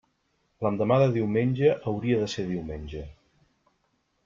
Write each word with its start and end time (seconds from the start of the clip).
L'endemà 0.65 0.97
de 1.03 1.09
diumenge 1.17 1.69
hauria 1.91 2.23
de 2.23 2.31
ser 2.37 2.47
diumenge. 2.49 3.05